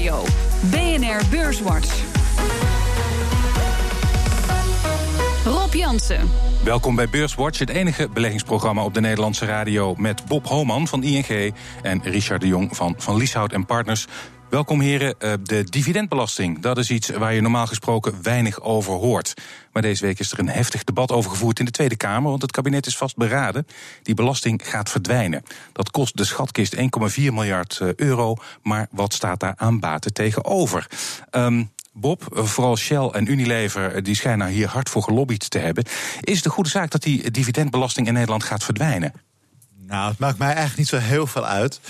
[0.00, 0.24] Radio.
[0.70, 2.02] BNR Beurswatch.
[5.44, 6.30] Rob Jansen.
[6.64, 11.54] Welkom bij Beurswatch, het enige beleggingsprogramma op de Nederlandse radio met Bob Homan van ING
[11.82, 14.06] en Richard de Jong van Van Lieshout en Partners.
[14.50, 15.14] Welkom heren.
[15.18, 19.34] Eh, de dividendbelasting, dat is iets waar je normaal gesproken weinig over hoort.
[19.72, 22.42] Maar deze week is er een heftig debat over gevoerd in de Tweede Kamer, want
[22.42, 23.66] het kabinet is vast beraden.
[24.02, 25.42] Die belasting gaat verdwijnen.
[25.72, 30.86] Dat kost de schatkist 1,4 miljard eh, euro, maar wat staat daar aan baten tegenover?
[31.30, 35.84] Um, Bob, eh, vooral Shell en Unilever, die schijnen hier hard voor gelobbyd te hebben.
[36.20, 39.12] Is het een goede zaak dat die dividendbelasting in Nederland gaat verdwijnen?
[39.90, 41.80] Nou, het maakt mij eigenlijk niet zo heel veel uit.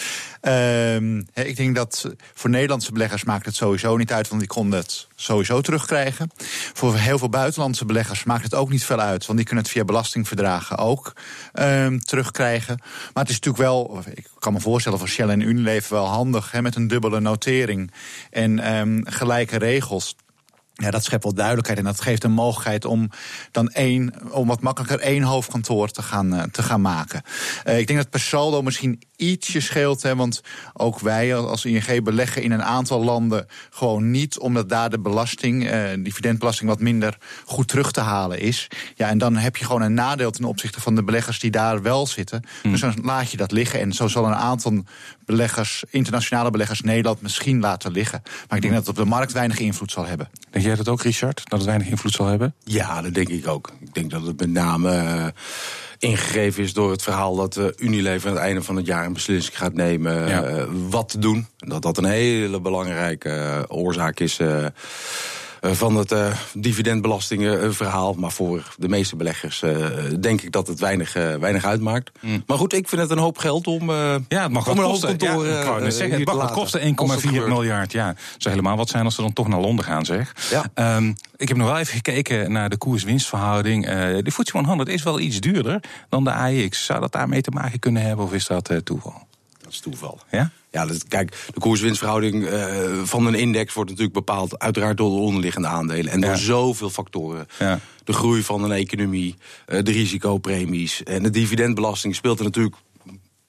[0.43, 4.79] Uh, ik denk dat voor Nederlandse beleggers maakt het sowieso niet uit, want die konden
[4.79, 6.31] het sowieso terugkrijgen.
[6.73, 9.73] Voor heel veel buitenlandse beleggers maakt het ook niet veel uit, want die kunnen het
[9.73, 11.13] via belastingverdragen ook
[11.55, 12.77] uh, terugkrijgen.
[13.15, 16.51] Maar het is natuurlijk wel, ik kan me voorstellen voor Shell en Unilever wel handig,
[16.51, 17.93] he, met een dubbele notering
[18.31, 20.17] en um, gelijke regels.
[20.81, 23.11] Ja, dat schept wel duidelijkheid en dat geeft een mogelijkheid om
[23.51, 27.23] dan één, om wat makkelijker één hoofdkantoor te gaan, uh, te gaan maken.
[27.67, 30.41] Uh, ik denk dat per saldo misschien ietsje scheelt, hè, want
[30.73, 35.73] ook wij als ING beleggen in een aantal landen gewoon niet, omdat daar de belasting,
[35.73, 38.69] uh, dividendbelasting, wat minder goed terug te halen is.
[38.95, 41.83] Ja, en dan heb je gewoon een nadeel ten opzichte van de beleggers die daar
[41.83, 42.45] wel zitten.
[42.63, 43.81] Dus dan laat je dat liggen.
[43.81, 44.85] En zo zal een aantal
[45.31, 48.23] beleggers, internationale beleggers, Nederland misschien laten liggen.
[48.49, 50.29] Maar ik denk dat het op de markt weinig invloed zal hebben.
[50.51, 51.43] Denk jij dat ook, Richard?
[51.45, 52.55] Dat het weinig invloed zal hebben?
[52.65, 53.73] Ja, dat denk ik ook.
[53.81, 55.27] Ik denk dat het met name uh,
[55.99, 59.13] ingegeven is door het verhaal dat uh, Unilever aan het einde van het jaar een
[59.13, 60.51] beslissing gaat nemen ja.
[60.51, 61.47] uh, wat te doen.
[61.57, 64.67] Dat dat een hele belangrijke oorzaak is eh,
[65.61, 68.15] van het uh, dividendbelastingenverhaal.
[68.15, 69.87] Maar voor de meeste beleggers uh,
[70.21, 72.11] denk ik dat het weinig, weinig uitmaakt.
[72.21, 72.43] Mm.
[72.47, 75.47] Maar goed, ik vind het een hoop geld om, ja, het mag om een hoofdkantoor
[75.47, 77.93] ja, Het mag wat kosten, 1,4 miljard.
[77.93, 80.35] Ja, zou helemaal wat zijn als ze dan toch naar Londen gaan, zeg.
[80.51, 80.97] Ja.
[80.97, 83.87] Um, ik heb nog wel even gekeken naar de koers-winstverhouding.
[84.23, 86.85] de FTSE 100 is wel iets duurder dan de AX.
[86.85, 89.29] Zou dat daarmee te maken kunnen hebben of is dat toeval?
[89.71, 90.21] Dat is toeval.
[90.31, 90.51] Ja?
[90.71, 95.17] Ja, dat, kijk, de koerswinstverhouding uh, van een index wordt natuurlijk bepaald uiteraard door de
[95.17, 96.13] onderliggende aandelen.
[96.13, 96.37] En door ja.
[96.37, 97.47] zoveel factoren.
[97.59, 97.81] Ja.
[98.05, 99.37] De groei van een economie,
[99.69, 102.77] uh, de risicopremies en de dividendbelasting speelt er natuurlijk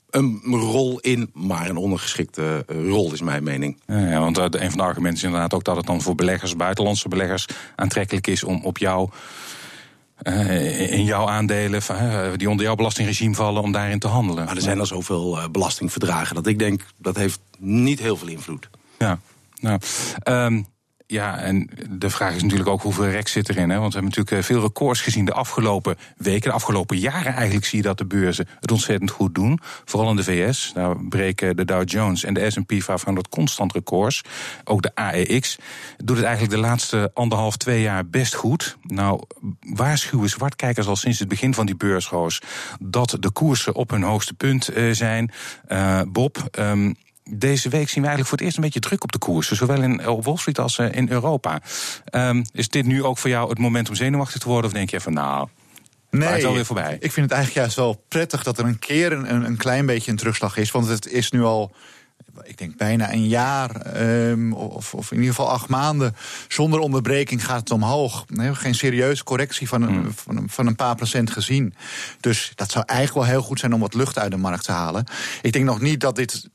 [0.10, 3.82] een rol in, maar een ondergeschikte rol is mijn mening.
[3.88, 6.56] Ja, ja want een van de argumenten is inderdaad ook dat het dan voor beleggers,
[6.56, 7.46] buitenlandse beleggers,
[7.76, 9.10] aantrekkelijk is om op jouw
[10.24, 14.46] uh, in jouw aandelen uh, die onder jouw belastingregime vallen om daarin te handelen.
[14.46, 18.28] Maar er zijn al zoveel uh, belastingverdragen dat ik denk dat heeft niet heel veel
[18.28, 18.70] invloed.
[18.98, 19.20] Ja,
[19.60, 19.80] nou.
[20.24, 20.66] Um,
[21.12, 23.70] ja, en de vraag is natuurlijk ook hoeveel rek zit erin.
[23.70, 23.80] Hè?
[23.80, 27.66] Want we hebben natuurlijk eh, veel records gezien de afgelopen weken, de afgelopen jaren eigenlijk
[27.66, 29.60] zie je dat de beurzen het ontzettend goed doen.
[29.86, 30.72] Vooral in de VS.
[30.74, 34.22] Daar breken de Dow Jones en de S&P 500 constant records.
[34.64, 35.58] Ook de AEX
[35.98, 38.78] doet het eigenlijk de laatste anderhalf, twee jaar best goed.
[38.84, 39.24] Nou,
[39.60, 42.42] waarschuwen zwartkijkers al sinds het begin van die beursroos
[42.80, 45.32] dat de koersen op hun hoogste punt uh, zijn.
[45.70, 49.12] Uh, Bob, um, deze week zien we eigenlijk voor het eerst een beetje druk op
[49.12, 49.56] de koersen.
[49.56, 51.62] Zowel in Wall Street als uh, in Europa.
[52.12, 54.66] Um, is dit nu ook voor jou het moment om zenuwachtig te worden?
[54.66, 55.48] Of denk je van nou.
[56.10, 56.94] Nee, het alweer voorbij.
[57.00, 60.12] ik vind het eigenlijk juist wel prettig dat er een keer een, een klein beetje
[60.12, 60.72] een terugslag is.
[60.72, 61.72] Want het is nu al
[62.44, 66.16] ik denk bijna een jaar, um, of, of, in ieder geval acht maanden,
[66.48, 68.26] zonder onderbreking gaat het omhoog.
[68.28, 70.14] Nee, geen serieuze correctie van een, mm.
[70.14, 71.74] van, een, van een paar procent gezien.
[72.20, 74.72] Dus dat zou eigenlijk wel heel goed zijn om wat lucht uit de markt te
[74.72, 75.06] halen.
[75.42, 76.50] Ik denk nog niet dat dit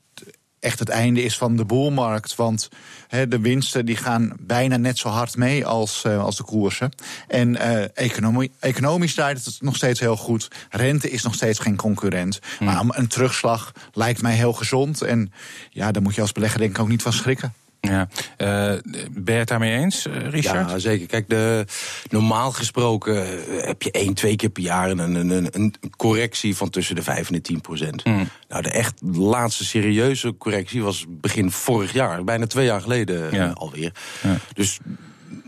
[0.59, 2.35] echt het einde is van de boelmarkt.
[2.35, 2.69] Want
[3.07, 6.91] he, de winsten die gaan bijna net zo hard mee als, uh, als de koersen.
[7.27, 10.47] En uh, economie, economisch draait het nog steeds heel goed.
[10.69, 12.39] Rente is nog steeds geen concurrent.
[12.57, 12.67] Hmm.
[12.67, 15.01] Maar een terugslag lijkt mij heel gezond.
[15.01, 15.31] En
[15.69, 17.53] ja, daar moet je als belegger denk ik ook niet van schrikken.
[17.81, 18.07] Ja.
[18.37, 18.79] Uh,
[19.11, 20.69] ben je het daarmee eens, Richard?
[20.69, 21.07] Ja, zeker.
[21.07, 21.65] Kijk, de,
[22.09, 23.25] normaal gesproken
[23.65, 27.27] heb je één, twee keer per jaar een, een, een correctie van tussen de 5
[27.27, 28.05] en de 10 procent.
[28.05, 28.29] Mm.
[28.47, 33.49] Nou, de echt laatste serieuze correctie was begin vorig jaar, bijna twee jaar geleden ja.
[33.49, 33.91] alweer.
[34.23, 34.37] Ja.
[34.53, 34.79] Dus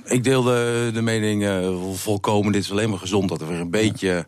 [0.06, 3.60] ik deel de, de mening uh, volkomen, dit is alleen maar gezond dat er weer
[3.60, 4.08] een beetje...
[4.08, 4.26] Ja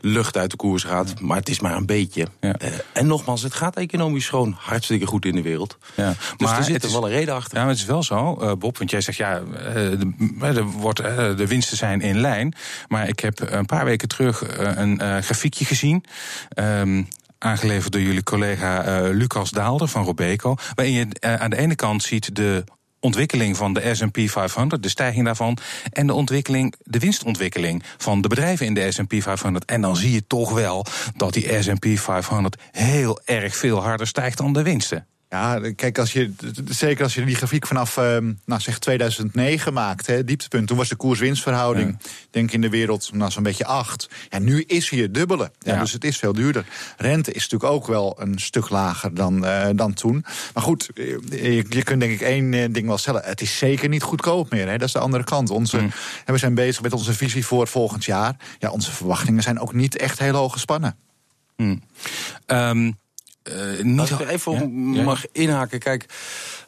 [0.00, 1.20] lucht uit de koers gaat.
[1.20, 2.26] Maar het is maar een beetje.
[2.40, 2.54] Ja.
[2.62, 5.78] Uh, en nogmaals, het gaat economisch gewoon hartstikke goed in de wereld.
[5.94, 6.08] Ja.
[6.36, 7.56] Dus maar er zit er wel een reden achter.
[7.56, 8.78] Ja, maar het is wel zo, uh, Bob.
[8.78, 10.98] Want jij zegt, ja, uh, de, de, wordt,
[11.36, 12.54] de winsten zijn in lijn.
[12.88, 16.04] Maar ik heb een paar weken terug een grafiekje gezien.
[16.54, 17.08] Um,
[17.38, 20.54] aangeleverd door jullie collega uh, Lucas Daalder van Robeco.
[20.74, 22.64] Waarin je uh, aan de ene kant ziet de
[23.00, 25.58] ontwikkeling van de S&P 500, de stijging daarvan,
[25.92, 29.64] en de ontwikkeling, de winstontwikkeling van de bedrijven in de S&P 500.
[29.64, 30.86] En dan zie je toch wel
[31.16, 35.06] dat die S&P 500 heel erg veel harder stijgt dan de winsten.
[35.30, 36.32] Ja, kijk, als je,
[36.68, 40.88] zeker als je die grafiek vanaf ehm, nou, zeg 2009 maakt, hè, dieptepunt, toen was
[40.88, 41.98] de koers-winstverhouding,
[42.30, 44.08] denk ik in de wereld, nou, zo'n beetje acht.
[44.28, 45.50] Ja, nu is hij het dubbele.
[45.58, 46.64] Ja, Dus het is veel duurder.
[46.96, 50.24] Rente is natuurlijk ook wel een stuk lager dan, uh, dan toen.
[50.54, 53.22] Maar goed, eh, je, je, kunt denk ik één eh, ding wel stellen.
[53.24, 54.68] Het is zeker niet goedkoop meer.
[54.68, 54.78] Hè.
[54.78, 55.50] Dat is de andere kant.
[55.50, 55.90] Onze, mm.
[56.24, 58.36] We zijn bezig met onze visie voor volgend jaar.
[58.58, 60.96] Ja, onze verwachtingen zijn ook niet echt heel hoog gespannen.
[61.56, 61.82] Mm.
[62.46, 62.98] Um,
[63.50, 64.72] uh, niet Als ik even
[65.04, 66.06] mag inhaken, kijk.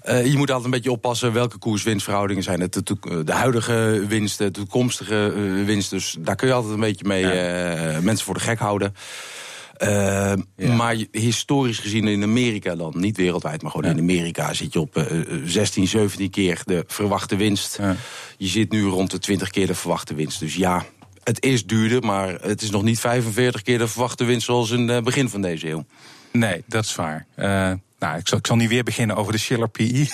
[0.05, 2.73] Uh, je moet altijd een beetje oppassen welke koers-winstverhoudingen zijn het.
[2.73, 5.91] De, de, huidige winsten, de toekomstige uh, winst.
[5.91, 8.01] Dus daar kun je altijd een beetje mee ja.
[8.01, 8.95] mensen voor de gek houden.
[9.79, 10.37] Ja.
[10.77, 15.07] Maar historisch gezien in Amerika dan, niet wereldwijd, maar gewoon in Amerika zit je op
[15.45, 17.79] 16, 17 keer de verwachte winst.
[18.37, 20.41] Je zit nu rond de 20 keer de verwachte winst.
[20.41, 20.87] Dus ja,
[21.23, 24.89] het is duurder, maar het is nog niet 45 keer de verwachte winst zoals in
[24.89, 25.85] het begin van deze eeuw.
[26.33, 27.27] Nee, dat is waar.
[27.37, 30.11] Uh, nou, ik zal, ik zal niet weer beginnen over de Schiller PI.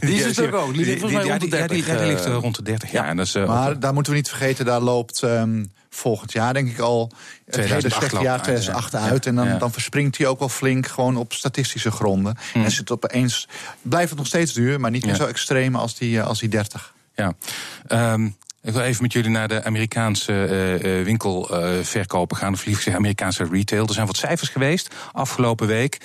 [0.00, 0.74] Die is het ook ook.
[0.74, 1.86] Die ligt volgens mij rond de 30.
[1.86, 3.04] Ja, die, ligt rond de 30 jaar.
[3.04, 3.10] Ja.
[3.10, 6.54] En dat is, uh, maar daar moeten we niet vergeten, daar loopt um, volgend jaar
[6.54, 7.10] denk ik al
[7.44, 9.26] het hele slechte jaar 2008 uit.
[9.26, 9.58] En dan, ja.
[9.58, 12.36] dan verspringt hij ook wel flink gewoon op statistische gronden.
[12.54, 12.64] Mm.
[12.64, 13.48] En zit opeens,
[13.82, 16.94] blijft het nog steeds duur, maar niet meer zo extreem als die, als die 30.
[17.14, 17.32] Ja.
[18.12, 20.32] Um, ik wil even met jullie naar de Amerikaanse
[20.82, 22.52] uh, winkelverkopen gaan.
[22.52, 23.86] Of liever gezegd Amerikaanse retail.
[23.86, 25.98] Er zijn wat cijfers geweest afgelopen week.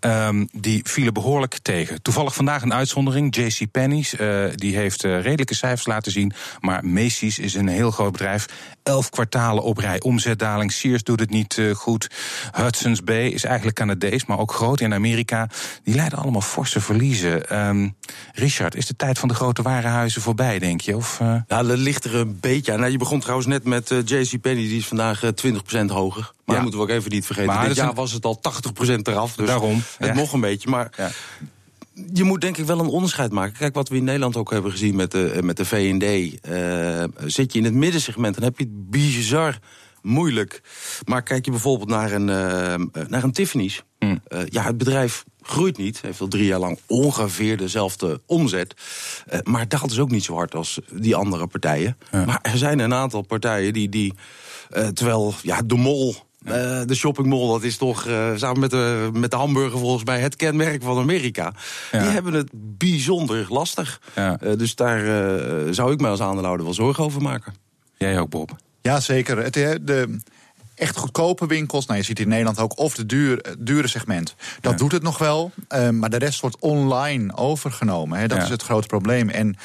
[0.00, 2.02] Um, die vielen behoorlijk tegen.
[2.02, 3.36] Toevallig vandaag een uitzondering.
[3.36, 4.14] JC Penney's.
[4.20, 6.32] Uh, die heeft redelijke cijfers laten zien.
[6.60, 8.46] Maar Macy's is een heel groot bedrijf.
[8.82, 10.72] Elf kwartalen op rij omzetdaling.
[10.72, 12.10] Sears doet het niet goed.
[12.52, 15.48] Hudson's Bay is eigenlijk Canadees, maar ook groot in Amerika.
[15.82, 17.58] Die leiden allemaal forse verliezen.
[17.66, 17.96] Um,
[18.32, 20.96] Richard, is de tijd van de grote warenhuizen voorbij, denk je?
[20.96, 21.18] Of,
[21.48, 21.62] ja,
[22.04, 22.78] er een beetje aan.
[22.80, 25.54] Nou, je begon trouwens net met uh, eh, JC Penny, die is vandaag uh, eh,
[25.84, 26.22] 20% hoger.
[26.22, 26.52] Maar ja.
[26.52, 27.54] dat moeten we ook even niet vergeten.
[27.54, 27.94] Maar Dit jaar een...
[27.94, 28.40] was het al
[28.88, 29.34] 80% eraf.
[29.34, 29.82] Dus Daarom.
[29.98, 30.14] Het ja.
[30.14, 30.68] mocht een beetje.
[30.68, 31.10] Maar ja.
[32.12, 33.58] je moet denk ik wel een onderscheid maken.
[33.58, 36.02] Kijk, wat we in Nederland ook hebben gezien met de, met de VND.
[36.48, 39.58] Uh, zit je in het middensegment, dan heb je het bizar
[40.02, 40.62] moeilijk.
[41.04, 43.82] Maar kijk je bijvoorbeeld naar een, uh, naar een Tiffany's.
[43.98, 44.22] Mm.
[44.28, 46.00] Uh, ja, het bedrijf groeit niet.
[46.00, 48.74] Heeft al drie jaar lang ongeveer dezelfde omzet.
[49.32, 51.96] Uh, maar daalt dus ook niet zo hard als die andere partijen.
[52.10, 52.24] Ja.
[52.24, 53.88] Maar er zijn een aantal partijen die...
[53.88, 54.14] die
[54.94, 56.14] terwijl ja, de mol
[56.46, 56.52] uh,
[56.86, 60.36] de shoppingmall, dat is toch uh, samen met de, met de hamburger volgens mij het
[60.36, 61.52] kenmerk van Amerika.
[61.92, 62.02] Ja.
[62.02, 64.00] Die hebben het bijzonder lastig.
[64.14, 64.38] Ja.
[64.42, 65.04] Uh, dus daar
[65.74, 67.54] zou ik mij als aandeelhouder wel zorgen over maken.
[67.98, 68.56] Jij ook, Bob?
[68.82, 69.38] Ja, zeker.
[69.42, 70.18] Het, de
[70.80, 74.34] echt goedkope winkels, nou je ziet in Nederland ook, of de duur, dure segment.
[74.60, 74.78] Dat ja.
[74.78, 78.18] doet het nog wel, uh, maar de rest wordt online overgenomen.
[78.18, 78.28] Hè.
[78.28, 78.44] Dat ja.
[78.44, 79.28] is het grote probleem.
[79.28, 79.56] En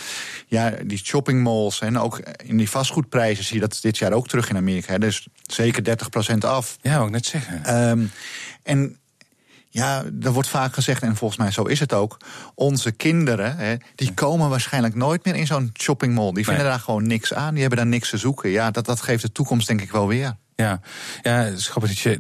[0.48, 4.50] ja, die shoppingmalls en ook in die vastgoedprijzen zie je dat dit jaar ook terug
[4.50, 4.92] in Amerika.
[4.92, 5.00] Hè.
[5.00, 5.98] Dus zeker
[6.34, 6.78] 30% af.
[6.82, 7.76] Ja, ik net zeggen.
[7.90, 8.12] Um,
[8.64, 8.98] en
[9.70, 12.18] ja, er wordt vaak gezegd, en volgens mij zo is het ook.
[12.54, 16.32] Onze kinderen, hè, die komen waarschijnlijk nooit meer in zo'n shoppingmall.
[16.32, 16.72] Die vinden nee.
[16.72, 18.50] daar gewoon niks aan, die hebben daar niks te zoeken.
[18.50, 20.36] Ja, dat, dat geeft de toekomst denk ik wel weer.
[20.56, 20.80] Ja,
[21.22, 21.52] ja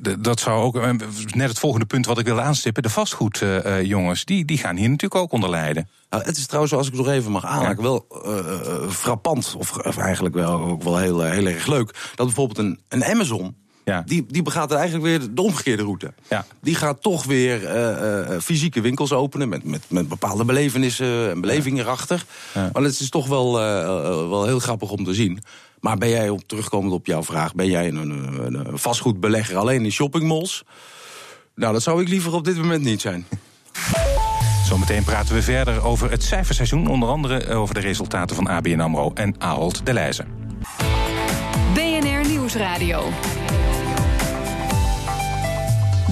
[0.02, 0.90] dat, dat zou ook eh,
[1.34, 2.84] net het volgende punt wat ik wil aanstippen.
[2.84, 5.90] De vastgoedjongens, uh, die, die gaan hier natuurlijk ook onder lijden.
[6.10, 9.56] Nou, het is trouwens, als ik nog even mag aanhaken, wel uh, frappant.
[9.58, 12.12] Of, of, eigenlijk wel, ook wel heel, heel erg leuk.
[12.16, 13.56] Dat bijvoorbeeld een, een Amazon
[13.86, 14.04] ja.
[14.06, 16.14] Die, die begaat eigenlijk weer de omgekeerde route.
[16.30, 16.46] Ja.
[16.62, 21.42] Die gaat toch weer uh, uh, fysieke winkels openen met, met, met bepaalde belevenissen en
[21.42, 21.84] belevingen ja.
[21.84, 22.26] erachter.
[22.54, 25.40] Maar het is toch wel, uh, wel heel grappig om te zien.
[25.86, 29.84] Maar ben jij, op, terugkomend op jouw vraag, ben jij een, een, een vastgoedbelegger alleen
[29.84, 30.64] in shoppingmalls?
[31.56, 33.26] Nou, dat zou ik liever op dit moment niet zijn.
[34.70, 36.88] Zometeen praten we verder over het cijferseizoen.
[36.88, 40.28] Onder andere over de resultaten van ABN AMRO en Ahold de Leijzen.
[41.74, 43.10] BNR Nieuwsradio.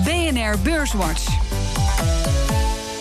[0.04, 1.26] BNR Beurswatch.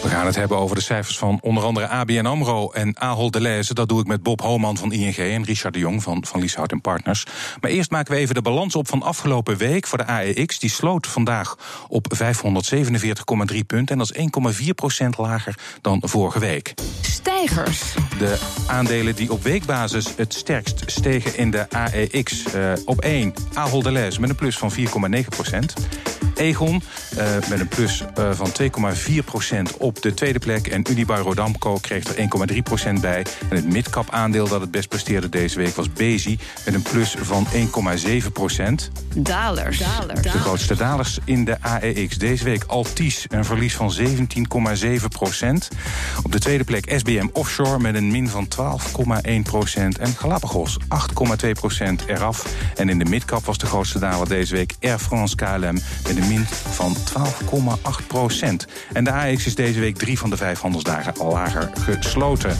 [0.03, 3.75] We gaan het hebben over de cijfers van onder andere ABN AMRO en Ahold Deleuze.
[3.75, 6.81] Dat doe ik met Bob Homan van ING en Richard de Jong van, van Lieshout
[6.81, 7.27] Partners.
[7.61, 10.59] Maar eerst maken we even de balans op van afgelopen week voor de AEX.
[10.59, 11.57] Die sloot vandaag
[11.89, 13.87] op 547,3 punten.
[13.87, 16.75] En dat is 1,4 procent lager dan vorige week.
[17.01, 17.95] Stijgers.
[18.19, 22.45] De aandelen die op weekbasis het sterkst stegen in de AEX.
[22.55, 25.75] Uh, op 1 Ahold Deleuze met een plus van 4,9 procent.
[26.35, 26.83] Egon
[27.19, 28.49] uh, met een plus uh, van
[29.19, 30.67] 2,4 procent op de tweede plek.
[30.67, 33.27] En Unibail Rodamco kreeg er 1,3 procent bij.
[33.49, 37.17] En het midcap aandeel dat het best presteerde deze week was Bezi met een plus
[37.21, 37.47] van
[38.07, 38.91] 1,7 procent.
[39.15, 39.79] Dalers.
[39.79, 40.23] Dalers.
[40.23, 42.19] De grootste dalers in de AEX.
[42.19, 45.69] Deze week Altis een verlies van 17,7 procent.
[46.23, 48.49] Op de tweede plek SBM Offshore met een min van
[49.27, 49.99] 12,1 procent.
[49.99, 50.77] En Galapagos
[51.45, 52.47] 8,2 procent eraf.
[52.77, 56.29] En in de midcap was de grootste daler deze week Air France KLM met een
[56.41, 58.67] van 12,8 procent.
[58.93, 62.57] En de AX is deze week drie van de vijf handelsdagen lager gesloten.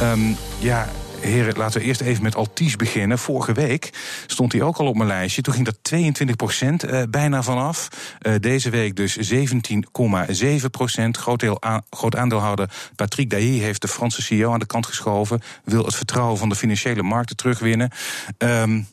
[0.00, 0.88] Ehm, ja,
[1.20, 3.18] heren, laten we eerst even met Altis beginnen.
[3.18, 3.90] Vorige week
[4.26, 5.42] stond hij ook al op mijn lijstje.
[5.42, 7.88] Toen ging dat 22 procent uh, bijna vanaf.
[8.22, 11.16] Uh, deze week dus 17,7 procent.
[11.16, 11.44] Groot,
[11.90, 15.40] groot aandeelhouder Patrick Dailly heeft de Franse CEO aan de kant geschoven.
[15.64, 17.90] Wil het vertrouwen van de financiële markten terugwinnen.
[18.38, 18.86] Um,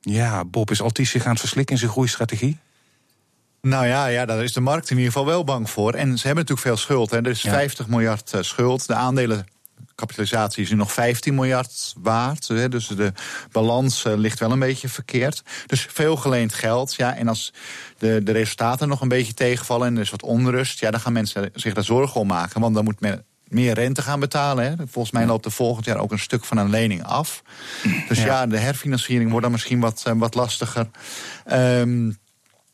[0.00, 2.58] ja, Bob, is Altis zich aan het verslikken in zijn groeistrategie?
[3.60, 5.92] Nou ja, ja, daar is de markt in ieder geval wel bang voor.
[5.92, 7.10] En ze hebben natuurlijk veel schuld.
[7.10, 7.16] Hè.
[7.16, 7.50] Er is ja.
[7.50, 8.86] 50 miljard uh, schuld.
[8.86, 9.46] De aandelen
[9.94, 12.46] capitalisatie is nu nog 15 miljard waard.
[12.46, 13.12] Dus de
[13.52, 15.42] balans ligt wel een beetje verkeerd.
[15.66, 16.94] Dus veel geleend geld.
[16.94, 17.52] Ja, en als
[17.98, 21.12] de, de resultaten nog een beetje tegenvallen en er is wat onrust, ja, dan gaan
[21.12, 22.60] mensen zich daar zorgen om maken.
[22.60, 24.64] Want dan moet men meer rente gaan betalen.
[24.64, 24.74] Hè.
[24.76, 27.42] Volgens mij loopt er volgend jaar ook een stuk van een lening af.
[28.08, 30.88] Dus ja, ja de herfinanciering wordt dan misschien wat, wat lastiger.
[31.52, 32.18] Um,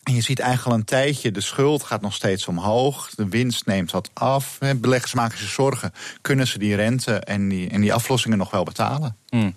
[0.03, 3.11] en je ziet eigenlijk al een tijdje, de schuld gaat nog steeds omhoog.
[3.15, 4.59] De winst neemt wat af.
[4.77, 5.93] Beleggers maken zich zorgen.
[6.21, 9.17] Kunnen ze die rente en die, en die aflossingen nog wel betalen?
[9.29, 9.55] Hmm.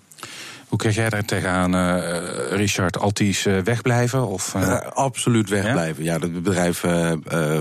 [0.68, 2.98] Hoe kijk jij daar tegenaan, uh, Richard?
[2.98, 4.26] Altis uh, wegblijven?
[4.26, 4.78] Of, uh...
[4.78, 6.04] absoluut wegblijven.
[6.04, 6.80] Ja, ja het bedrijf,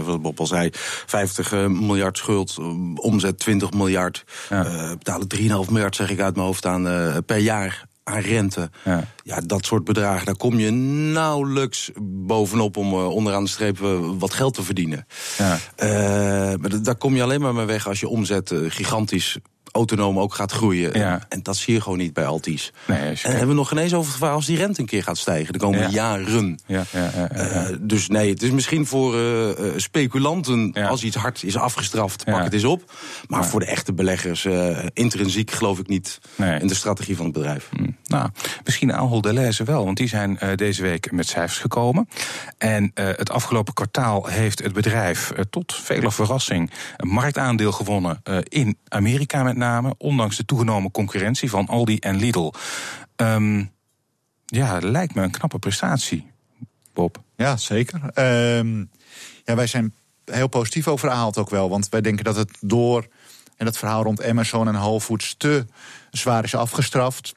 [0.05, 2.57] wat Bob al zei, 50 miljard schuld,
[2.95, 4.23] omzet 20 miljard.
[4.49, 4.95] Ja.
[4.97, 6.83] betalen 3,5 miljard, zeg ik uit mijn hoofd, aan
[7.25, 8.69] per jaar aan rente.
[8.83, 9.03] Ja.
[9.23, 9.41] ja.
[9.41, 10.71] dat soort bedragen, daar kom je
[11.11, 15.07] nauwelijks bovenop om uh, onderaan de streep uh, wat geld te verdienen.
[15.37, 15.57] Ja.
[15.83, 19.37] Uh, maar daar kom je alleen maar mee weg als je omzet gigantisch
[19.75, 20.99] autonoom ook gaat groeien.
[20.99, 21.25] Ja.
[21.29, 22.73] En dat zie je gewoon niet bij Altis.
[22.87, 25.17] Nee, en hebben we nog geen eens over het als die rente een keer gaat
[25.17, 26.59] stijgen de komende jaren.
[26.65, 32.23] Ja, uh, dus nee, het is misschien voor uh, speculanten als iets hard is afgestraft,
[32.23, 32.91] pak het eens op.
[33.27, 36.59] Maar voor de echte beleggers, uh, intrinsiek geloof ik niet nee.
[36.59, 37.69] in de strategie van het bedrijf.
[37.71, 37.95] Mm.
[38.05, 38.29] Nou,
[38.63, 42.09] misschien Ahold Delhaize wel, want die zijn deze week met cijfers gekomen.
[42.57, 49.43] En het afgelopen kwartaal heeft het bedrijf tot vele verrassing een marktaandeel gewonnen in Amerika
[49.43, 49.63] met name
[49.97, 52.51] ondanks de toegenomen concurrentie van Aldi en Lidl.
[53.15, 53.71] Um,
[54.45, 56.31] ja, lijkt me een knappe prestatie,
[56.93, 57.23] Bob.
[57.35, 58.01] Ja, zeker.
[58.57, 58.89] Um,
[59.43, 59.93] ja, wij zijn
[60.25, 61.69] heel positief over Ahold ook wel.
[61.69, 63.07] Want wij denken dat het door
[63.57, 65.65] en dat verhaal rond Amazon en Whole te
[66.11, 67.35] zwaar is afgestraft.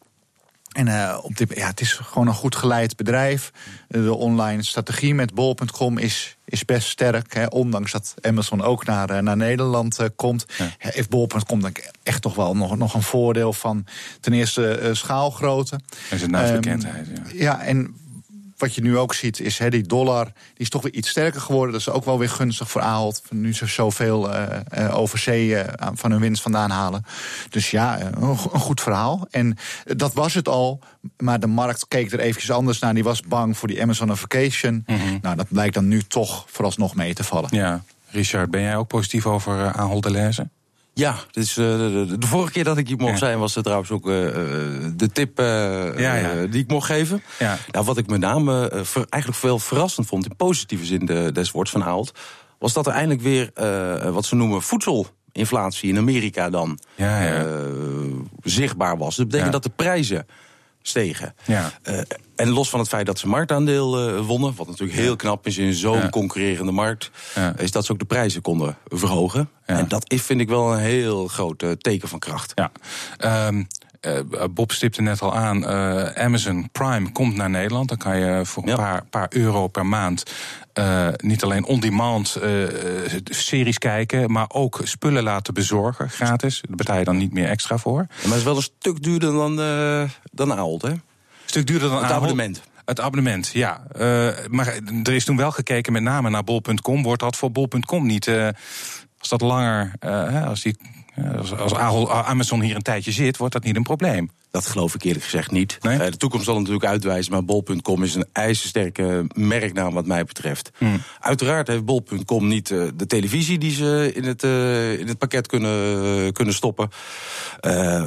[0.79, 3.53] En uh, op dit, ja, het is gewoon een goed geleid bedrijf.
[3.89, 7.35] De online strategie met bol.com is, is best sterk.
[7.35, 10.47] Hè, ondanks dat Amazon ook naar, uh, naar Nederland uh, komt.
[10.59, 10.71] Ja.
[10.79, 13.87] Heeft bol.com dan echt toch wel nog, nog een voordeel van
[14.21, 15.81] ten eerste schaalgrootte.
[16.11, 17.09] En zijn naamsbekendheid.
[17.09, 17.33] Um, ja.
[17.33, 17.97] ja, en
[18.59, 21.41] wat je nu ook ziet is, hè, die dollar die is toch weer iets sterker
[21.41, 21.73] geworden.
[21.73, 23.23] Dat is ook wel weer gunstig voor Ahold.
[23.31, 24.47] Nu ze zoveel uh,
[24.79, 27.05] uh, over zee uh, van hun winst vandaan halen.
[27.51, 29.27] Dus ja, een, goed verhaal.
[29.31, 30.81] En dat was het al.
[31.17, 32.95] Maar de markt keek er eventjes anders naar.
[32.95, 34.85] Die was bang voor die Amazon Vacation.
[34.87, 35.19] Mm -hmm.
[35.23, 37.49] Nou, dat blijkt dan nu toch vooralsnog mee te vallen.
[37.53, 37.83] Ja.
[38.11, 40.49] Richard, ben jij ook positief over Ahold Delhaize?
[40.99, 43.19] Ja, dus, uh, de, de, vorige keer dat ik hier mocht ja.
[43.19, 44.15] zijn was er trouwens ook uh,
[44.97, 45.47] de tip uh,
[45.99, 46.47] ja, ja.
[46.47, 47.23] die ik mocht geven.
[47.73, 51.51] Nou, wat ik met name ver, eigenlijk veel verrassend vond, in positieve zin de, des
[51.51, 52.13] woords van Aalt,
[52.59, 53.51] was dat er eindelijk weer
[54.13, 56.79] wat ze noemen voedselinflatie in Amerika dan
[58.43, 59.17] zichtbaar was.
[59.17, 60.27] Dat betekent dat de prijzen
[60.83, 61.35] stegen.
[61.45, 61.73] Ja.
[61.89, 62.01] Uh,
[62.37, 65.59] en los van het feit dat ze marktaandeel uh, wonnen, wat natuurlijk heel knap is
[65.59, 66.09] in zo'n ja.
[66.09, 67.57] concurrerende markt, ja.
[67.57, 69.51] is dat ze ook de prijzen konden verhogen.
[69.65, 72.53] En dat is, vind ik wel een heel groot uh, teken van kracht.
[72.55, 72.71] Ja.
[73.47, 73.67] Um,
[74.01, 77.89] uh, Bob stipte net al aan, uh, Amazon Prime komt naar Nederland.
[77.89, 78.77] Dan kan je voor een ja.
[78.77, 80.23] paar, paar, euro per maand
[80.75, 82.39] uh, niet alleen on-demand
[83.25, 86.61] series kijken, maar ook spullen laten bezorgen, gratis.
[86.67, 87.99] Daar betaal je dan niet meer extra voor.
[87.99, 89.57] Ja, maar het is wel een stuk duurder dan,
[90.33, 90.93] dan Ahold, hè?
[91.45, 92.23] stuk duurder dan het Ahold.
[92.23, 92.61] abonnement.
[92.85, 93.87] Het abonnement, ja.
[94.49, 97.03] maar er is toen wel gekeken met name naar bol.com.
[97.03, 98.29] Wordt dat voor bol.com niet...
[99.19, 99.93] als dat langer,
[100.47, 100.77] als die
[101.39, 101.75] als, als
[102.09, 104.31] Amazon hier een tijdje zit, wordt dat niet een probleem.
[104.51, 105.79] Dat geloof ik eerlijk gezegd niet.
[105.81, 105.99] Nee?
[105.99, 110.71] Uh, de toekomst zal natuurlijk uitwijzen, maar bol.com is een ijzersterke merknaam wat mij betreft.
[110.79, 111.03] Hmm.
[111.21, 115.47] Uiteraard heeft bol.com niet uh, de televisie die ze in het, uh, in het pakket
[115.47, 116.91] kunnen, kunnen stoppen.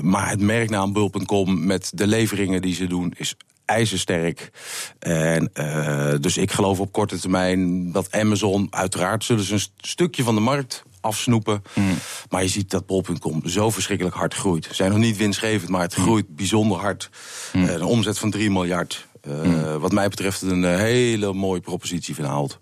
[0.01, 3.35] maar het merknaam bol.com met de leveringen die ze doen is
[3.71, 4.51] ijzersterk.
[4.99, 10.23] En uh, dus ik geloof op korte termijn dat Amazon, uiteraard zullen ze een stukje
[10.23, 11.61] van de markt afsnoepen.
[11.73, 11.97] Mm.
[12.29, 14.65] Maar je ziet dat bol.com zo verschrikkelijk hard groeit.
[14.65, 17.09] Ze zijn nog niet winstgevend, maar het groeit bijzonder hard.
[17.53, 17.63] Mm.
[17.63, 19.07] Uh, een omzet van 3 miljard.
[19.27, 19.79] Uh, mm.
[19.79, 22.59] Wat mij betreft een hele mooie propositie Ahold.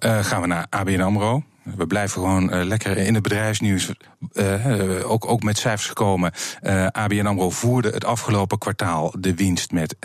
[0.00, 1.42] gaan we naar ABN AMRO.
[1.62, 3.90] we blijven gewoon uh, lekker in het bedrijfsnieuws.
[4.32, 6.32] Uh, ook, ook met cijfers gekomen.
[6.62, 9.98] Uh, ABN AMRO voerde het afgelopen kwartaal de winst met 11%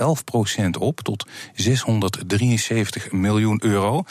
[0.79, 4.03] op tot 673 miljoen euro.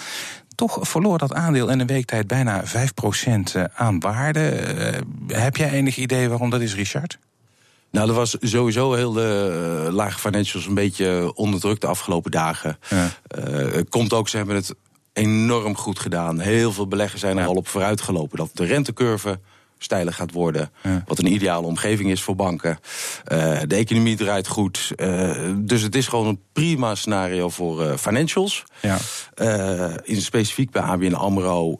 [0.61, 2.71] Toch verloor dat aandeel in een week tijd bijna 5%
[3.75, 4.41] aan waarde.
[5.27, 7.19] heb jij enig idee waarom dat is, Richard?
[7.91, 12.79] Nou, er was sowieso heel de lage financials een beetje onderdrukt de afgelopen dagen.
[12.89, 13.11] Ja.
[13.89, 14.75] komt ook, ze hebben het
[15.13, 16.41] enorm goed gedaan.
[16.41, 18.39] Heel veel beleggers zijn er al op vooruit gelopen.
[18.39, 19.41] Dat de rentecurve
[19.83, 20.71] steiler gaat worden.
[21.07, 22.79] Wat een ideale omgeving is voor banken.
[23.33, 24.93] Uh, de economie draait goed.
[24.97, 28.65] Uh, dus het is gewoon een prima scenario voor uh, financials.
[28.81, 28.99] Ja.
[30.03, 31.79] in specifiek bij ABN AMRO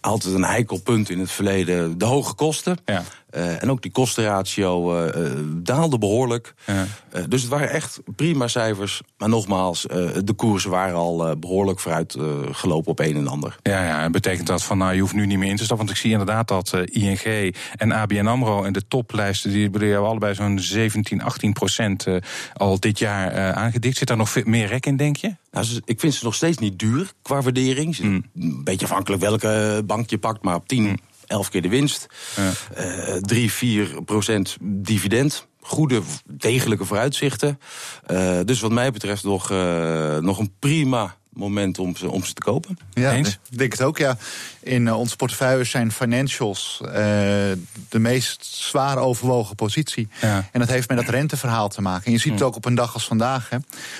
[0.00, 1.98] altijd een heikel punt in het verleden.
[1.98, 2.76] De hoge kosten.
[2.84, 3.02] Ja.
[3.36, 6.54] Uh, en ook die kostenratio uh, daalde behoorlijk.
[6.66, 6.86] Ja.
[7.16, 9.00] Uh, dus het waren echt prima cijfers.
[9.18, 9.82] Maar nogmaals,
[10.24, 12.16] de koersen waren al behoorlijk vooruit
[12.50, 13.56] gelopen op een en ander.
[13.62, 15.86] Ja, ja, en betekent dat van nou, je hoeft nu niet meer in te stappen?
[15.86, 19.50] Want ik zie inderdaad dat ING en ABN AMRO en de toplijsten...
[19.50, 22.06] die hebben allebei zo'n 17, 18 procent
[22.54, 23.96] al dit jaar aangedikt.
[23.96, 25.34] Zit daar nog veel meer rek in, denk je?
[25.50, 27.98] Nou, ik vind ze nog steeds niet duur qua waardering.
[27.98, 28.24] Mm.
[28.34, 30.82] Een beetje afhankelijk welke bank je pakt, maar op 10...
[30.82, 30.96] Mm
[31.32, 32.06] elf keer de winst.
[32.36, 33.20] Ja.
[33.20, 35.46] 3, uh, 4 procent dividend.
[35.60, 37.58] Goede, degelijke vooruitzichten.
[38.10, 42.32] Uh, dus wat mij betreft nog, uh, nog een prima moment om ze, om ze
[42.32, 42.78] te kopen.
[42.92, 43.38] Ja, Eens?
[43.50, 44.16] ik denk het ook, ja.
[44.60, 50.08] In uh, onze portefeuille zijn financials uh, de meest zwaar overwogen positie.
[50.20, 50.48] Ja.
[50.52, 52.06] En dat heeft met dat renteverhaal te maken.
[52.06, 52.46] En je ziet het hm.
[52.46, 53.48] ook op een dag als vandaag.
[53.48, 53.56] Hè.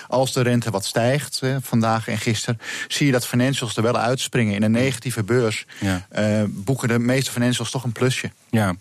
[0.08, 2.60] Als de rente wat stijgt, hè, vandaag en gisteren...
[2.88, 4.54] zie je dat financials er wel uitspringen.
[4.54, 6.06] In een negatieve beurs ja.
[6.18, 8.30] uh, boeken de meeste financials toch een plusje.
[8.52, 8.74] Ja,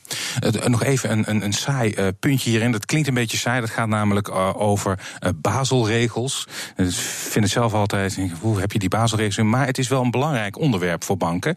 [0.66, 2.72] nog even een, een, een saai puntje hierin.
[2.72, 3.60] Dat klinkt een beetje saai.
[3.60, 5.00] Dat gaat namelijk over
[5.36, 6.48] Baselregels.
[6.78, 9.48] Ik vind het zelf altijd hoe heb je die Baselregels?
[9.48, 11.56] Maar het is wel een belangrijk onderwerp voor banken.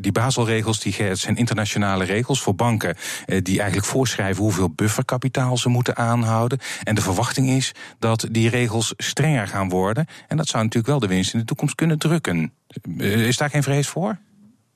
[0.00, 5.96] Die Baselregels die zijn internationale regels voor banken die eigenlijk voorschrijven hoeveel bufferkapitaal ze moeten
[5.96, 6.58] aanhouden.
[6.82, 10.06] En de verwachting is dat die regels strenger gaan worden.
[10.28, 12.52] En dat zou natuurlijk wel de winst in de toekomst kunnen drukken.
[12.98, 14.18] Is daar geen vrees voor?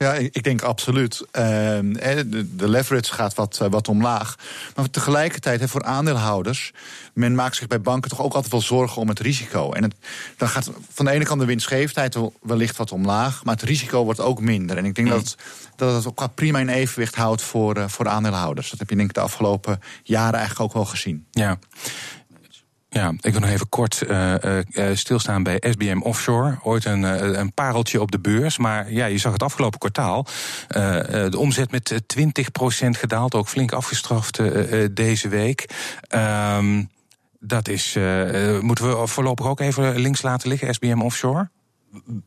[0.03, 1.19] Ja, ik denk absoluut.
[1.21, 4.35] Uh, de, leverage gaat wat, wat omlaag.
[4.75, 6.73] Maar tegelijkertijd, voor aandeelhouders,
[7.13, 9.71] men maakt zich bij banken toch ook altijd wel zorgen om het risico.
[9.71, 9.95] En het,
[10.37, 14.19] dan gaat van de ene kant de winstgevendheid wellicht wat omlaag, maar het risico wordt
[14.19, 14.77] ook minder.
[14.77, 15.13] En ik denk mm.
[15.13, 15.35] dat,
[15.75, 18.69] dat het ook prima in evenwicht houdt voor, uh, voor aandeelhouders.
[18.69, 21.25] Dat heb je denk ik de afgelopen jaren eigenlijk ook wel gezien.
[21.31, 21.59] Ja.
[22.91, 24.61] Ja, ik wil nog even kort uh, uh,
[24.93, 26.59] stilstaan bij SBM Offshore.
[26.63, 27.03] Ooit een,
[27.39, 28.57] een pareltje op de beurs.
[28.57, 30.25] Maar ja, je zag het afgelopen kwartaal.
[31.29, 33.35] de omzet met 20% gedaald.
[33.35, 34.39] Ook flink afgestraft
[34.91, 35.69] deze week.
[36.01, 36.83] Ehm,
[37.39, 37.97] dat is.
[38.61, 41.49] moeten we voorlopig ook even links laten liggen, SBM Offshore?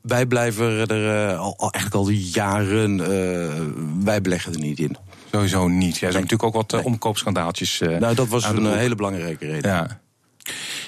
[0.02, 2.96] Wij blijven er al, al, eigenlijk al jaren.
[4.04, 4.96] wij beleggen er niet in.
[5.30, 5.98] Sowieso niet.
[5.98, 7.78] Jij zijn natuurlijk ook wat omkoopschandaaltjes.
[7.78, 9.70] nou, dat was een hele belangrijke reden.
[9.70, 10.01] Ja.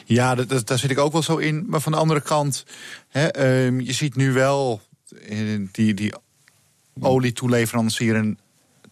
[0.04, 1.64] Ja, dat, dat, daar zit ik ook wel zo in.
[1.68, 2.64] Maar van de andere kant,
[3.08, 4.80] hè, um, je ziet nu wel
[5.30, 6.12] uh, die, die
[7.00, 8.34] olietoeleverancier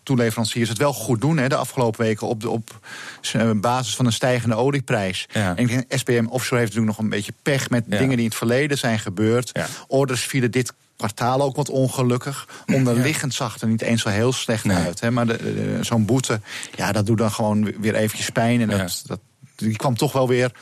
[0.03, 2.81] toeleveranciers het wel goed doen hè, de afgelopen weken op, de, op
[3.57, 5.27] basis van een stijgende olieprijs.
[5.33, 5.57] Ja.
[5.57, 8.35] En ik SPM Offshore heeft natuurlijk nog een beetje pech met dingen die in het
[8.35, 9.51] verleden zijn gebeurd.
[9.53, 9.67] Ja.
[9.87, 12.49] Orders vielen dit kwartaal ook wat ongelukkig.
[12.67, 15.01] Onderliggend zag er niet eens zo heel slecht uit.
[15.01, 15.27] Hè, maar
[15.81, 16.41] zo'n boete,
[16.77, 18.61] ja, dat doet dan gewoon weer eventjes pijn.
[18.61, 19.21] En dat, dat
[19.57, 20.53] die kwam toch wel weer,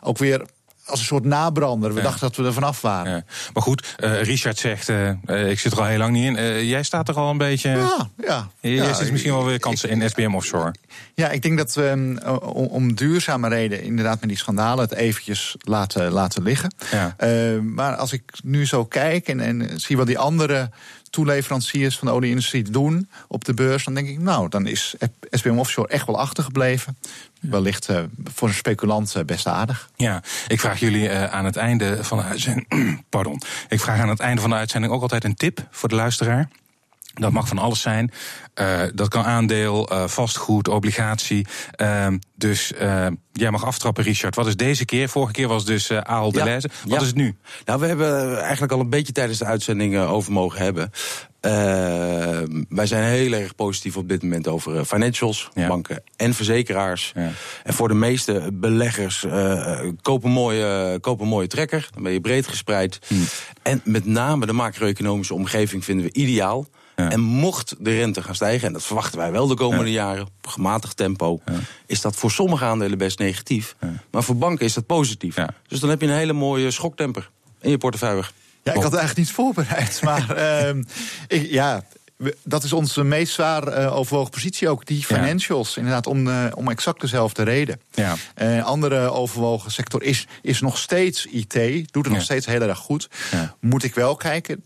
[0.00, 0.46] ook weer
[0.88, 1.94] als een soort nabrander.
[1.94, 3.12] We dachten dat we er vanaf waren.
[3.12, 3.24] Ja.
[3.52, 6.66] Maar goed, uh, Richard zegt, uh, ik zit er al heel lang niet in.
[6.66, 7.70] Jij staat er al een beetje...
[7.70, 8.48] Ja, ja.
[8.60, 10.74] Jij ja, ziet misschien wel weer kansen in SBM Offshore.
[11.14, 13.82] Ja, ik denk dat we um, om, om, duurzame reden...
[13.82, 16.74] inderdaad met die schandalen het eventjes laten, laten liggen.
[16.90, 17.16] Ja.
[17.62, 20.70] maar als ik nu zo kijk en, en zie wat die andere
[21.10, 24.94] toeleveranciers van de olieindustrie doen op de beurs, dan denk ik, nou, dan is
[25.30, 26.96] SBM Offshore echt wel achtergebleven.
[27.40, 29.90] Wellicht uh, voor een speculant uh, best aardig.
[29.96, 33.04] Ja, ik vraag jullie uh, aan het einde van de uitzending.
[33.08, 33.42] Pardon.
[33.68, 36.48] Ik vraag aan het einde van de uitzending ook altijd een tip voor de luisteraar.
[37.14, 38.12] Dat mag van alles zijn.
[38.54, 41.46] Uh, dat kan aandeel, uh, vastgoed, obligatie.
[41.76, 42.72] Uh, dus
[43.32, 44.34] jij mag aftrappen, Richard.
[44.34, 45.08] Wat is deze keer?
[45.08, 47.00] Vorige keer was dus uh, Aal de ja, Wat ja.
[47.00, 47.36] is het nu?
[47.64, 50.90] Nou, we hebben eigenlijk al een beetje tijdens de uitzending over mogen hebben.
[52.68, 55.68] Wij zijn heel erg positief op dit moment over financials, ja.
[55.68, 57.12] banken en verzekeraars.
[57.14, 57.30] Ja.
[57.64, 59.26] En voor de meeste beleggers
[60.02, 61.88] koop, een mooie, koop een mooie trekker.
[61.94, 62.98] Dan ben je breed gespreid.
[63.06, 63.14] Hm.
[63.62, 66.66] En met name de macro-economische omgeving vinden we ideaal.
[66.94, 70.46] En mocht de rente gaan stijgen, en dat verwachten wij wel de komende jaren, op
[70.46, 71.40] gematigd tempo,
[71.86, 73.76] is dat voor sommige aandelen best negatief.
[74.10, 75.36] Maar voor banken is dat positief.
[75.68, 78.22] Dus dan heb je een hele mooie schoktemper in je portefeuille.
[78.62, 80.00] Ja, ik had het eigenlijk niet voorbereid.
[80.08, 80.82] Maar ehm,
[81.26, 81.82] ik, ja,
[82.44, 84.86] dat is onze meest zwaar eh, overwogen positie ook.
[84.86, 87.80] Die financials, inderdaad, om, eh, om exact dezelfde reden.
[87.94, 88.14] Ja.
[88.34, 91.52] Eh, andere overwogen sector is, is nog steeds IT.
[91.52, 92.10] Doet het Ja.
[92.12, 93.08] nog steeds heel erg goed.
[93.60, 94.62] Moet ik wel kijken,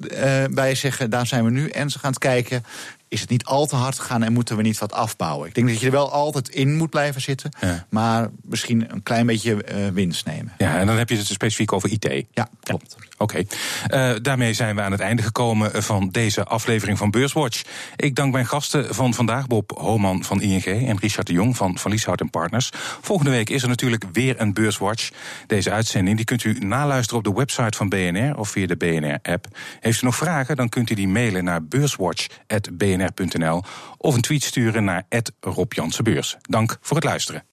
[0.51, 1.69] bij zeggen, daar zijn we nu.
[1.69, 2.65] En ze gaan het kijken,
[3.13, 4.23] is het niet al te hard gegaan...
[4.23, 5.49] en moeten we niet wat afbouwen?
[5.49, 7.51] Ik denk dat je er wel altijd in moet blijven zitten.
[7.61, 7.87] Ja.
[7.89, 10.53] Maar misschien een klein beetje eh, winst nemen.
[10.59, 12.25] Ja, en dan heb je het specifiek over IT.
[12.31, 12.97] Ja, klopt.
[13.19, 13.43] Oké,
[13.87, 17.63] Eh, daarmee zijn we aan het einde gekomen van deze aflevering van Beurswatch.
[17.97, 21.79] Ik dank mijn gasten van vandaag, Bob Homan van ING en Richard de Jong van
[21.79, 22.71] Van Lieshout Partners.
[23.01, 25.11] Volgende week is er natuurlijk weer een Beurswatch.
[25.47, 29.47] Deze uitzending die kunt u naluisteren op de website van BNR of via de BNR-app.
[29.81, 31.65] Heeft u nog vragen, dan kunt u die mailen naar
[33.97, 35.05] of een tweet sturen naar
[35.41, 36.37] Rob Jansen Beurs.
[36.41, 37.45] Dank voor het luisteren.